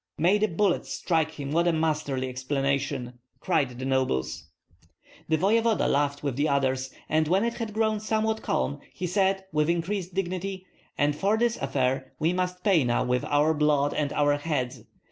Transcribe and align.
"May 0.17 0.39
the 0.39 0.47
bullets 0.47 0.91
strike 0.91 1.29
him, 1.33 1.51
what 1.51 1.67
a 1.67 1.71
masterly 1.71 2.27
explanation!" 2.27 3.19
cried 3.39 3.77
the 3.77 3.85
nobles. 3.85 4.49
The 5.29 5.37
voevoda 5.37 5.87
laughed 5.87 6.23
with 6.23 6.37
the 6.37 6.49
others, 6.49 6.89
and 7.07 7.27
when 7.27 7.45
it 7.45 7.53
had 7.53 7.71
grown 7.71 7.99
somewhat 7.99 8.41
calm 8.41 8.79
he 8.91 9.05
said, 9.05 9.45
with 9.53 9.69
increased 9.69 10.15
dignity: 10.15 10.65
"And 10.97 11.15
for 11.15 11.37
this 11.37 11.55
affair 11.57 12.13
we 12.17 12.33
must 12.33 12.63
pay 12.63 12.83
now 12.83 13.03
with 13.03 13.23
our 13.25 13.53
blood 13.53 13.93
and 13.93 14.11
our 14.13 14.39
heads. 14.39 14.85